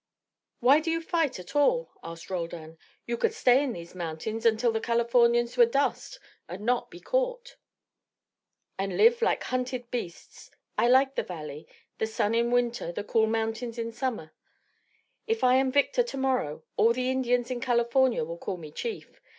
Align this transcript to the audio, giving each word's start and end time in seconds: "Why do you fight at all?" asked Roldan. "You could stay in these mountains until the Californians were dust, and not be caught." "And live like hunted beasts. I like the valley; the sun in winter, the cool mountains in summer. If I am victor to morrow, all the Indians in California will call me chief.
"Why 0.61 0.79
do 0.79 0.89
you 0.89 0.99
fight 0.99 1.37
at 1.37 1.55
all?" 1.55 1.91
asked 2.03 2.31
Roldan. 2.31 2.79
"You 3.05 3.17
could 3.17 3.35
stay 3.35 3.63
in 3.63 3.71
these 3.71 3.93
mountains 3.93 4.47
until 4.47 4.71
the 4.71 4.81
Californians 4.81 5.57
were 5.57 5.67
dust, 5.67 6.17
and 6.49 6.61
not 6.65 6.89
be 6.89 6.99
caught." 6.99 7.55
"And 8.79 8.97
live 8.97 9.21
like 9.21 9.43
hunted 9.43 9.91
beasts. 9.91 10.49
I 10.75 10.87
like 10.87 11.13
the 11.13 11.21
valley; 11.21 11.67
the 11.99 12.07
sun 12.07 12.33
in 12.33 12.49
winter, 12.49 12.91
the 12.91 13.03
cool 13.03 13.27
mountains 13.27 13.77
in 13.77 13.91
summer. 13.91 14.33
If 15.27 15.43
I 15.43 15.57
am 15.57 15.71
victor 15.71 16.01
to 16.01 16.17
morrow, 16.17 16.63
all 16.77 16.93
the 16.93 17.11
Indians 17.11 17.51
in 17.51 17.61
California 17.61 18.23
will 18.25 18.39
call 18.39 18.57
me 18.57 18.71
chief. 18.71 19.21